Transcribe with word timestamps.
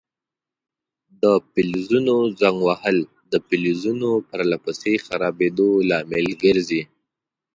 د 1.21 1.23
فلزونو 1.51 2.15
زنګ 2.39 2.57
وهل 2.67 2.97
د 3.31 3.33
فلزونو 3.47 4.11
پر 4.29 4.41
له 4.49 4.57
پسې 4.63 4.91
خرابیدو 5.05 5.69
لامل 5.89 6.25
ګرځي. 6.43 6.81